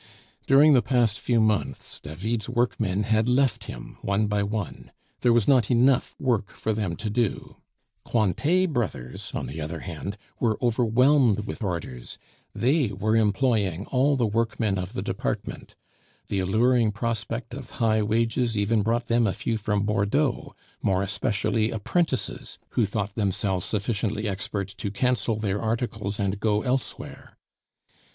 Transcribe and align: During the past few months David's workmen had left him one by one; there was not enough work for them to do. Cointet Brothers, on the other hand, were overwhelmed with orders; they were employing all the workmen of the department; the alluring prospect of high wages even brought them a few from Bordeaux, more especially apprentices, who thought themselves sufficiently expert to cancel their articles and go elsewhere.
During 0.47 0.73
the 0.73 0.81
past 0.81 1.19
few 1.19 1.39
months 1.39 1.99
David's 1.99 2.49
workmen 2.49 3.03
had 3.03 3.29
left 3.29 3.65
him 3.65 3.99
one 4.01 4.25
by 4.25 4.41
one; 4.41 4.89
there 5.19 5.31
was 5.31 5.47
not 5.47 5.69
enough 5.69 6.15
work 6.17 6.49
for 6.49 6.73
them 6.73 6.95
to 6.95 7.07
do. 7.11 7.57
Cointet 8.03 8.73
Brothers, 8.73 9.31
on 9.35 9.45
the 9.45 9.61
other 9.61 9.81
hand, 9.81 10.17
were 10.39 10.57
overwhelmed 10.59 11.41
with 11.41 11.61
orders; 11.61 12.17
they 12.51 12.87
were 12.87 13.15
employing 13.15 13.85
all 13.91 14.15
the 14.15 14.25
workmen 14.25 14.79
of 14.79 14.93
the 14.93 15.03
department; 15.03 15.75
the 16.29 16.39
alluring 16.39 16.91
prospect 16.91 17.53
of 17.53 17.69
high 17.77 18.01
wages 18.01 18.57
even 18.57 18.81
brought 18.81 19.05
them 19.05 19.27
a 19.27 19.33
few 19.33 19.55
from 19.55 19.83
Bordeaux, 19.83 20.55
more 20.81 21.03
especially 21.03 21.69
apprentices, 21.69 22.57
who 22.69 22.87
thought 22.87 23.13
themselves 23.13 23.67
sufficiently 23.67 24.27
expert 24.27 24.69
to 24.69 24.89
cancel 24.89 25.35
their 25.35 25.61
articles 25.61 26.19
and 26.19 26.39
go 26.39 26.63
elsewhere. 26.63 27.37